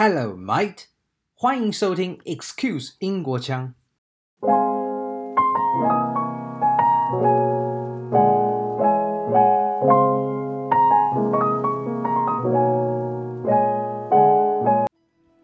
[0.00, 0.84] Hello, mate！
[1.34, 3.74] 欢迎收听 Excuse 英国腔。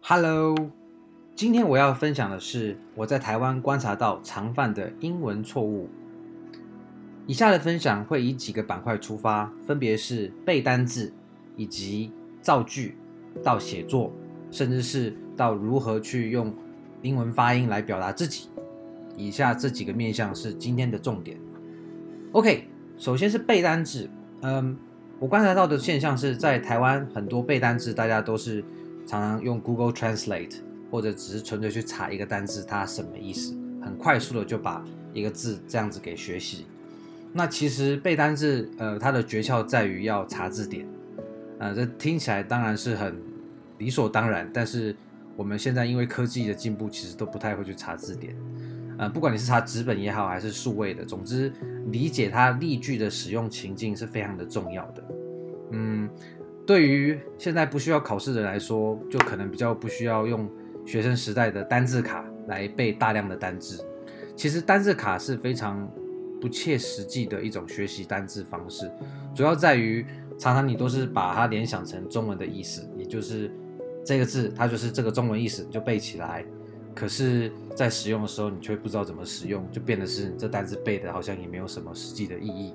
[0.01, 0.55] Hello，
[1.35, 5.89] 今天我要分享的是我在台湾观察到常犯的英文错误。
[7.27, 11.13] 以下的分享会以几个板块出发，分别是背单字，
[11.57, 12.97] 以及造句，
[13.43, 14.13] 到写作，
[14.51, 16.53] 甚至是到如何去用
[17.01, 18.49] 英文发音来表达自己。
[19.17, 21.37] 以下这几个面向是今天的重点。
[22.33, 24.09] OK，首先是背单字。
[24.41, 24.77] 嗯，
[25.19, 28.61] 我观察到的现象是在台湾很多背单字，大家都是
[29.07, 30.55] 常常用 Google Translate，
[30.91, 36.65] 或者只是纯粹去查一个单字它什么意思，很快速的就把一个字这样子给学习。
[37.31, 40.85] 那其实背单字，呃，它的诀窍在于要查字典，
[41.59, 43.15] 呃，这听起来当然是很
[43.77, 44.95] 理所当然，但是
[45.35, 48.35] 我们现在因为科技的进步，其实都不太会去查字典，
[48.97, 51.51] 呃，不管你是查纸本也好，还是数位的，总之
[51.87, 55.03] 理解它例句的使用情境是非常的重要的。
[55.71, 56.09] 嗯，
[56.65, 60.49] 对于现在不需要考试的人来说，就可能比较不需要用
[60.85, 63.83] 学生时代的单字卡来背大量的单字。
[64.35, 65.89] 其实单字卡是非常。
[66.41, 68.91] 不切实际的一种学习单字方式，
[69.33, 70.05] 主要在于
[70.37, 73.49] 常常你都是把它联想成中文的意思，也就是
[74.05, 76.45] 这个字它就是这个中文意思，你就背起来。
[76.93, 82.73] 可是，在使用的时候，你却不知道怎么使用，就变得是这单字背的好像也没有什么实际的意义。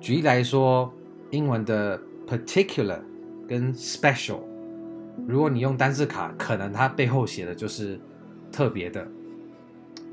[0.00, 0.90] 举例来说，
[1.30, 3.00] 英文的 particular
[3.46, 4.40] 跟 special，
[5.26, 8.00] 如果你用单字卡，可能它背后写的就是
[8.50, 9.06] 特别的。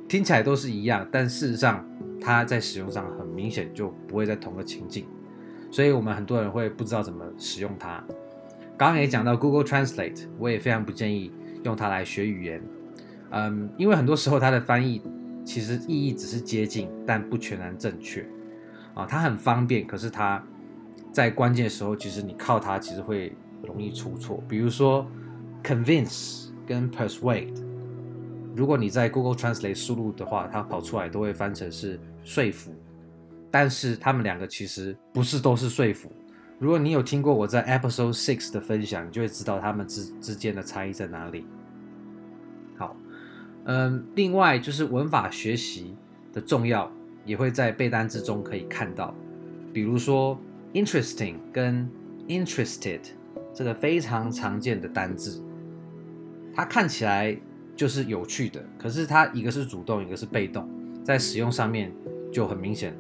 [0.10, 1.88] 听起来都是一样，但事实上
[2.20, 5.06] 它在使用上很明显就不会在同个情境，
[5.72, 8.04] 所以我们很多人会不知道怎么使用它。
[8.80, 11.34] 刚刚也讲到 Google Translate，我也非常不建议
[11.66, 12.62] 用它来学语言，
[13.32, 15.02] 嗯，因为很多时候它的翻译
[15.44, 18.26] 其实意义只是接近，但不全然正确
[18.94, 19.06] 啊。
[19.06, 20.42] 它很方便，可是它
[21.12, 24.42] 在关键时候，其实你靠它其实会容易出错。
[24.48, 25.06] 比如说
[25.62, 27.62] convince 跟 persuade。
[28.56, 32.74] 如果你在 Google Translate 输入的话，它跑出来都会翻成是说服，
[33.52, 36.10] 但是他们两个其实不是都是说服。
[36.60, 41.46] 如果你有听过我在 Episode Six 的分享，你就会知道他们之之间的差异在哪里。
[42.78, 42.96] 好，
[43.64, 45.96] 嗯，另外就是文法学习
[46.34, 46.92] 的重要，
[47.26, 49.16] 也会在背单字中可以看到，
[49.74, 50.38] 比如说
[50.74, 51.90] interesting 跟
[52.28, 53.00] interested
[53.54, 55.44] 这个非常常见的单字，
[56.54, 57.36] 它看起来。
[57.76, 60.70] 就是有趣的，可是它一个是主动，一个是被动，
[61.02, 61.90] 在使用上面
[62.30, 62.94] 就很明显，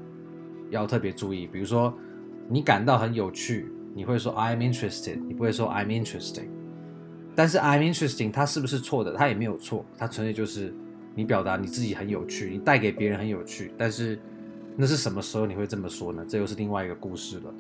[0.70, 1.46] 要特别注意。
[1.46, 1.94] 比如说，
[2.50, 6.48] 你感到很有趣，你会说 I'm interested，你不会说 I'm interesting。
[7.36, 9.14] 但是 I'm interesting，它是不是错的？
[9.14, 10.74] 它也没有错，它纯粹就是
[11.16, 13.72] 你表达你自己很有趣，你带给别人很有趣。
[13.78, 14.20] 但是
[14.76, 16.26] 那是什么时候你会这么说呢？
[16.28, 17.54] 这又是另外一个故事了。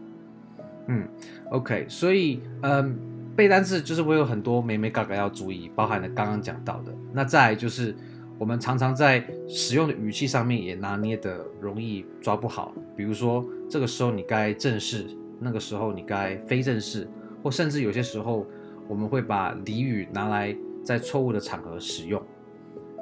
[0.87, 1.07] 嗯
[1.51, 2.97] ，OK，所以嗯。
[3.35, 6.93] 背单词就是会有很多美眉角角要注意，包含了刚刚讲到的。
[7.13, 7.95] 那再就是
[8.39, 12.73] 我们常常在使用的语气上面也拿捏的容易抓不好。
[12.95, 15.05] 比如说这个时候你该正式，
[15.39, 17.05] 那个时候你该非正式，
[17.43, 18.47] 或甚至有些时候
[18.87, 22.19] 我们会把俚语拿来在错误的场合使用。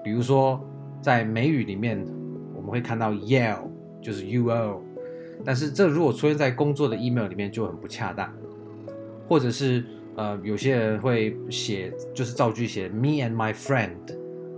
[0.03, 0.59] 比如说
[1.01, 2.03] 在美语里面
[2.55, 3.69] 我们会看到 yell
[4.01, 4.79] 就是 UO，
[5.45, 8.33] 但是这如果出现在工作的 email 里面就很不恰当，
[9.29, 9.85] 或者是。
[10.17, 13.91] 呃，有些人会写，就是造句写 me and my friend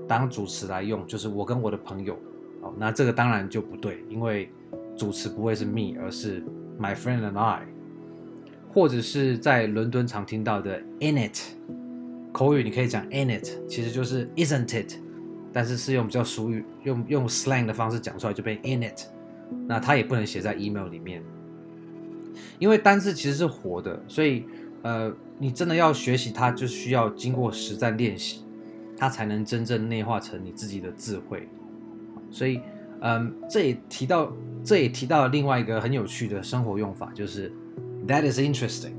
[0.10, 2.18] 当主持来用，就是我跟我的朋友。
[2.62, 4.52] 哦，那这个当然就不对，因为
[4.98, 6.44] 主持不会是 me，而是
[6.82, 7.62] my friend and I。
[8.74, 11.38] 或者是在伦敦常听到的 in it，
[12.32, 14.96] 口语你可以讲 in it，其实就是 isn't it，
[15.54, 19.04] 但是是用比较俗语，用用 slang 的方式讲出来就变 in it。
[19.68, 21.24] 那它也不能写在 email 里面，
[22.58, 24.46] 因为单字其实是活的，所以。
[24.82, 28.46] 呃，你真的要学习它，就需要经过实战练习，
[29.00, 31.48] 它才能真正内化成你自己的智慧。
[32.30, 32.60] 所以，
[33.00, 34.32] 嗯，这也提到，
[34.62, 37.50] 这也提到了另外一个很有趣的生活用法，就是
[38.06, 38.92] That is interesting。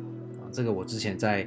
[0.50, 1.46] 这个我之前在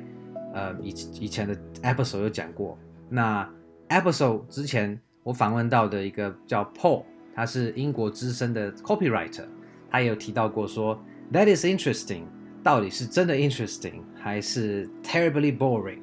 [0.54, 0.90] 呃以
[1.20, 2.78] 以前的 episode 有讲过。
[3.10, 3.50] 那
[3.90, 7.04] episode 之前我访问到的一个叫 Paul，
[7.36, 9.46] 他是英国资深的 copywriter，
[9.90, 12.26] 他也有提到过说 That is interesting。
[12.64, 16.00] 到底是真的 interesting 还是 terribly boring？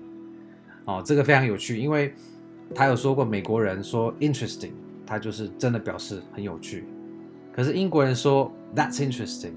[0.84, 2.12] 哦，这个非常有趣，因为
[2.74, 4.72] 他有说过，美国人说 interesting，
[5.06, 6.84] 他就是真的表示很有趣。
[7.52, 9.52] 可是英国人说 that's interesting，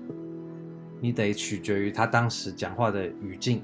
[1.00, 3.62] 你得取决于他当时讲话的语境，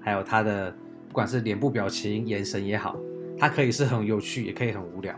[0.00, 0.70] 还有他的
[1.08, 2.96] 不管是脸部表情、眼神也好，
[3.36, 5.14] 它可以是很有趣，也可以很无聊。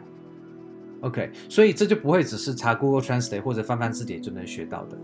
[1.02, 4.96] OK，所以这就不会只是查 Google Translate 或者翻翻字典就能学到的。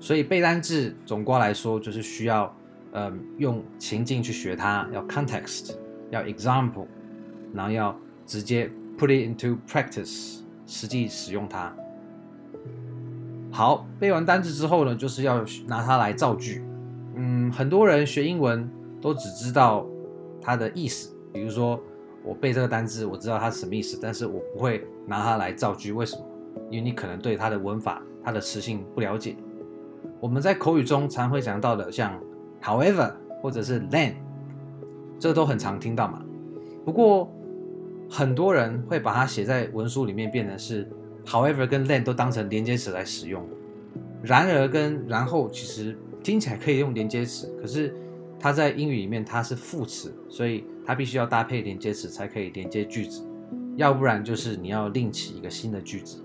[0.00, 2.54] 所以背单字总括来说就是需要，
[2.92, 5.76] 嗯，用情境去学它，要 context，
[6.10, 6.86] 要 example，
[7.52, 11.74] 然后要直接 put it into practice，实际使用它。
[13.50, 16.62] 好，背完单字之后呢，就是要拿它来造句。
[17.14, 18.68] 嗯，很多人学英文
[19.00, 19.86] 都只知道
[20.40, 21.80] 它的意思，比如说
[22.22, 25.92] 我背这个单字，我知道它是什么意思，但是我不会拿它来造句。
[25.92, 26.22] 为什么？
[26.70, 29.36] 因为你可能对它的文法、它的词性不了解。
[30.20, 32.18] 我们在口语中常会讲到的，像
[32.62, 34.14] however 或者是 then，
[35.18, 36.22] 这都很常听到嘛。
[36.84, 37.30] 不过
[38.08, 40.88] 很多人会把它写在文书里面，变成是。
[41.24, 43.44] However，跟 then 都当成连接词来使用。
[44.22, 47.92] 然而跟然后其实听起来可以用连接词，可是
[48.38, 53.26] 它在英语里面它是副词，所以它必须要搭配连接词才可以连接句子，
[53.74, 56.22] 要不然就是你要另起一个新的句子。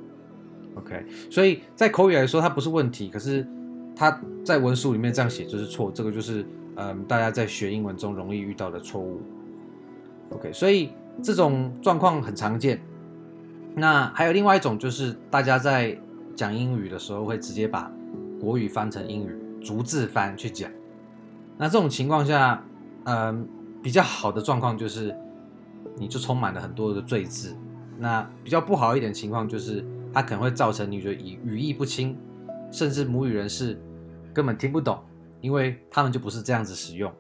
[0.76, 3.44] OK，所以在口语来说它不是问题，可是
[3.96, 6.46] 它在文书里面这样写就是错，这个就是
[6.76, 9.20] 嗯大家在学英文中容易遇到的错误。
[10.30, 12.82] OK，所以这种状况很常见。
[13.76, 15.98] 那还有另外一种，就是大家在
[16.36, 17.92] 讲英语的时候，会直接把
[18.40, 20.70] 国语翻成英语，逐字翻去讲。
[21.58, 22.64] 那这种情况下，
[23.06, 23.48] 嗯，
[23.82, 25.16] 比较好的状况就是，
[25.98, 27.56] 你就充满了很多的赘字。
[27.98, 32.18] 那比较不好一点情况就是，它可能会造成你觉得语语义不清，
[32.72, 33.80] 甚至母语人士
[34.34, 35.00] 根本听不懂，
[35.40, 37.14] 因为他们就不是这样子使用。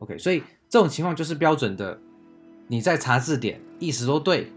[0.00, 1.96] OK，所以这种情况就是标准的，
[2.68, 4.50] 你在查字典，意思都对。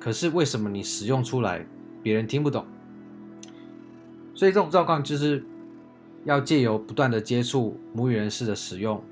[0.00, 1.66] 可是为什么你使用出来，
[2.02, 2.66] 别人听不懂？
[4.34, 5.42] 所以这种状况就是
[6.24, 9.02] 要借由不断的接触母语人士的使用，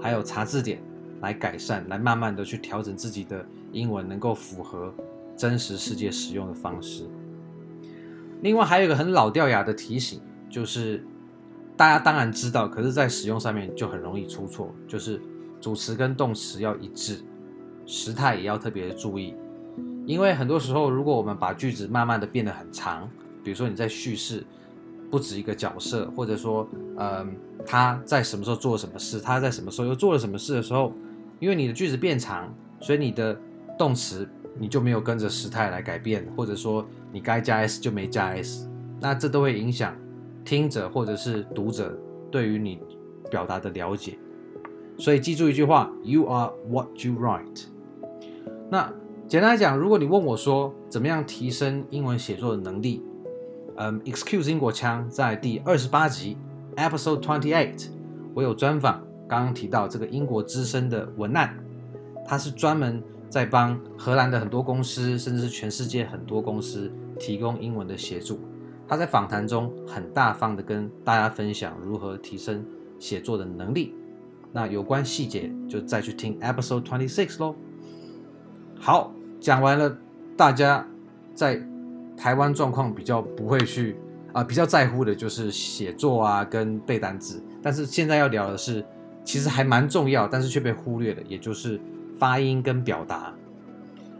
[0.00, 0.82] 还有查字典
[1.20, 4.92] 来改善，来慢慢的去调整自己的英文，能够符合
[5.36, 7.08] 真实世界使用的方式。
[8.42, 11.02] 另外还有一个很老掉牙的提醒，就是
[11.76, 15.22] 大家当然知道，可是在使用上面就很容易出错，就是
[15.60, 17.22] 主词跟动词要一致，
[17.86, 19.34] 时态也要特别的注意。
[20.04, 23.08] 因为很多时候，如果我们把句子慢慢的变得很长，
[23.44, 24.44] 比如说你在叙事
[25.10, 30.92] 不止一个角色，或者说，嗯，他在什么时候做了什么事，他在什么时候又做了什么事的时候，
[31.38, 33.38] 因为你的句子变长，所以你的
[33.78, 34.28] 动词
[34.58, 38.68] 你就没有跟着时态来改变，或者说你该加 s 就没加 s，
[39.00, 39.96] 那这都会影响
[40.44, 41.96] 听者或者是读者
[42.30, 42.80] 对于你
[43.30, 44.18] 表达的了解。
[44.98, 47.64] 所以记住一句话：You are what you write。
[48.70, 48.92] 那。
[49.28, 53.02] 简单来讲，如果你问我说怎么样提升英文写作的能力，
[53.76, 56.36] 嗯，Excuse 英国腔在第二十八集
[56.76, 57.86] Episode Twenty Eight，
[58.34, 61.56] 我有专访，刚刚提到这个英国资深的文案，
[62.26, 68.38] 他是专门在帮荷兰的很多公司，甚至是全世界很多公司提供英文的协助。
[68.86, 72.62] 他在访谈中很大方的跟大家分享如何提升
[72.98, 73.94] 写作的能力。
[74.52, 77.54] 那有关细节就再去听 Episode Twenty Six 喽。
[78.78, 79.12] 好。
[79.40, 79.98] 讲完了，
[80.36, 80.86] 大家
[81.34, 81.60] 在
[82.16, 83.96] 台湾状况比较不会去
[84.32, 87.42] 啊、比较在乎的就是写作啊跟背单词。
[87.60, 88.84] 但是现在要聊的是，
[89.24, 91.80] 其实还蛮重要，但是却被忽略的，也就是
[92.16, 93.34] 发音跟表达。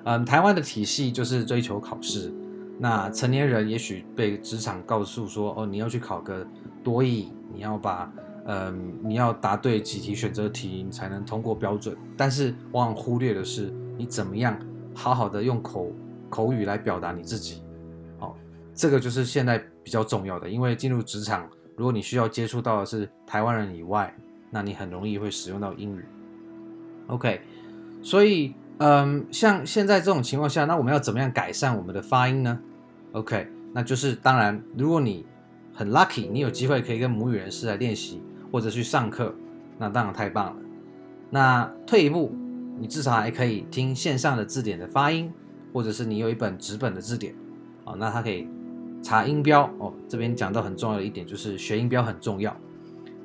[0.02, 2.34] 嗯，台湾的体系就是追求考试，
[2.80, 6.44] 那成年人也许被职场告诉说，哦，你要去考个
[6.82, 8.12] 多益，你要把
[8.46, 11.96] 嗯，你要答对几题选择题，你才能通过标准。
[12.16, 14.58] 但是往往忽略的是你怎么样。
[14.94, 15.90] 好好的用口
[16.28, 17.62] 口语来表达你自己，
[18.18, 18.36] 好，
[18.74, 20.46] 这个就是现在比较重要的。
[20.50, 24.14] 因为进入职场，如果你需要接触到的是台湾人以外，
[24.50, 26.04] 那你很容易会使用到英语。
[27.06, 27.40] OK，
[28.02, 32.60] 所以，嗯，像现在这种情况下，那我们要怎么样改善我们的发音呢
[33.12, 35.24] ？OK，那就是当然，如果你
[35.72, 38.20] 很 lucky，你有机会可以跟母语人士来练习
[38.52, 39.34] 或者去上课，
[39.78, 40.56] 那当然太棒了。
[41.30, 42.32] 那退一步。
[42.80, 45.30] 你至少还可以听线上的字典的发音，
[45.74, 47.32] 或者是你有一本纸本的字典，
[47.84, 48.48] 啊，那它可以
[49.02, 49.92] 查音标哦。
[50.08, 52.56] 这边讲到很重要的一点就是学音标很重要，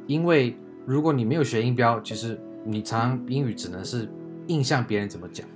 [0.06, 0.56] 因为
[0.86, 4.08] 如果你没有学音标，其实你常英语只能是
[4.48, 5.48] 印象别人怎么讲，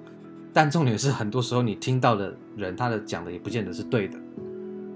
[0.53, 4.17] 但重点是很多时候你听到的人他的讲的也不见得是对的。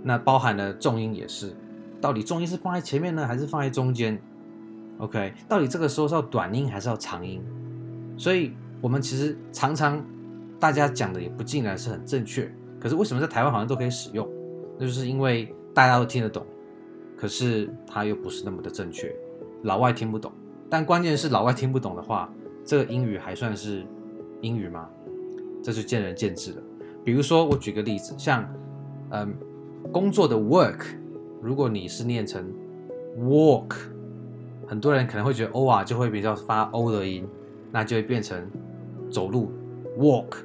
[0.02, 1.54] 那包含了重音也是，
[2.00, 4.20] 到底重音是放在前面呢，还是放在中间
[5.00, 7.44] ？OK，到底这个时候是要短音还是要长音？
[8.18, 8.54] 所以。
[8.82, 10.04] 我们其实常常
[10.60, 14.30] 大家讲的也不尽然是很正确，可是为什么在台湾好像都可以使用？
[14.78, 16.46] 那就是因为大家都听得懂，
[17.18, 19.16] 可是它又不是那么的正确，
[19.64, 20.32] 老外听不懂。
[20.70, 22.32] 但关键是老外听不懂的话，
[22.64, 23.84] 这个英语还算是
[24.42, 24.88] 英语吗？
[25.64, 26.62] 这就见仁见智了。
[27.04, 28.48] 比如说，我举个例子，像
[29.10, 29.34] 嗯，
[29.92, 30.82] 工作的 work，
[31.42, 32.54] 如果你是念成
[33.18, 33.74] walk，
[34.68, 37.28] 很多人可能会觉得 o 啊就会比较发 o 的音，
[37.72, 38.50] 那就会变成
[39.12, 39.52] 走路
[39.98, 40.38] walk，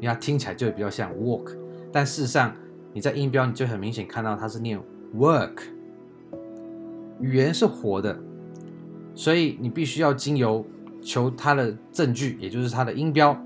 [0.00, 1.56] 因为它听起来就会比较像 walk，
[1.92, 2.54] 但事实上
[2.92, 4.80] 你在音标你就很明显看到它是念
[5.16, 5.62] work。
[7.20, 8.18] 语言是活的，
[9.14, 10.64] 所以你必须要经由
[11.00, 13.40] 求它的证据，也就是它的音标，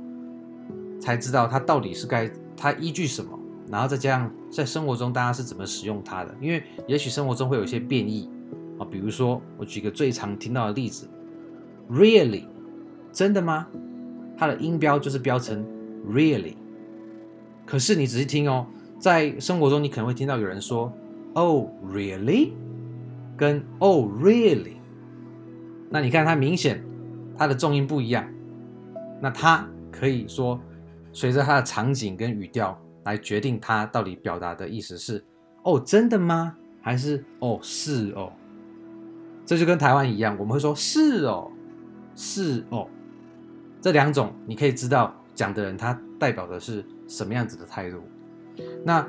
[0.98, 3.38] 才知道它到底是该它依据什么，
[3.70, 6.34] 然后再加上在生活中大家是怎么使用它的。
[6.40, 8.28] 因为也许生活中会有一些变异
[8.78, 11.08] 啊，比如说我举个最常听到的例子
[11.90, 12.44] ，really，
[13.12, 13.66] 真的吗？
[14.36, 15.64] 它的音标就是标成
[16.08, 16.54] really，
[17.66, 18.66] 可是你仔细听哦，
[18.98, 20.92] 在生活中你可能会听到有人说
[21.34, 22.52] ，oh really？
[23.36, 24.76] 跟 Oh really？
[25.90, 26.84] 那你看它明显
[27.36, 28.28] 它的重音不一样，
[29.20, 30.60] 那它可以说
[31.12, 35.24] 随着它的场景跟语调来决定它到底表达的意思是
[35.62, 36.56] 哦真的吗？
[36.80, 38.32] 还是哦是哦？
[39.48, 41.50] 这就跟台湾一样，我们会说是哦
[42.14, 42.86] 是哦，
[43.80, 47.96] 这两种你可以知道讲的人他代表的是什么样子的态度。
[48.84, 49.08] 那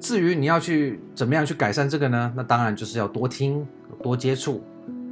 [0.00, 2.32] 至于你要去怎么样去改善这个呢？
[2.34, 3.66] 那当然就是要多听、
[4.02, 4.64] 多接触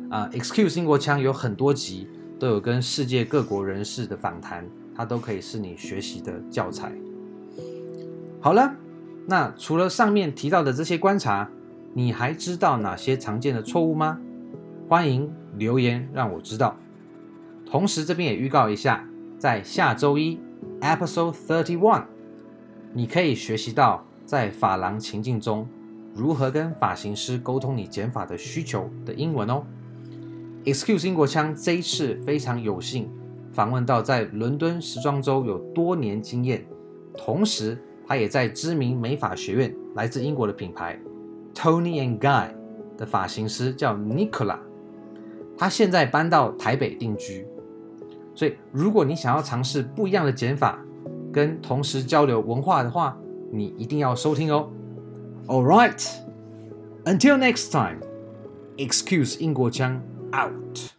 [0.08, 0.26] 啊。
[0.32, 2.08] Excuse 英国腔有很多集
[2.38, 6.90] 都有跟世界各国人士的访谈，它都可以是你学习的教材。
[8.40, 8.74] 好了，
[9.26, 11.46] 那除了上面提到的这些观察，
[11.92, 14.18] 你还知道哪些常见的错误吗？
[14.88, 16.76] 欢迎留言让我知道。
[17.64, 19.06] 同时这边也预告一下，
[19.38, 20.40] 在下周一
[20.80, 22.04] Episode Thirty One，
[22.92, 24.04] 你可以学习到。
[24.26, 25.68] 在发廊情境中，
[26.12, 29.62] 如何跟发型师沟通你剪发的需求的英文哦
[30.64, 33.08] ？Excuse 英国腔这一次非常有幸
[33.52, 36.66] 访问到在伦敦时装周有多年经验，
[37.16, 40.98] 同时他也在知名美发学院，来自英国的品牌
[41.54, 42.48] Tony and Guy
[42.98, 44.58] 的发型师叫 Nicola，
[45.58, 47.46] 他现在搬到台北定居，
[48.34, 50.78] 所以如果你想要尝试不一样的减法，
[51.32, 53.16] 跟同时交流文化的话。
[53.52, 54.68] 你一定要收听哦。
[55.46, 56.04] All right,
[57.04, 58.00] until next time,
[58.76, 60.95] excuse 英国腔 out.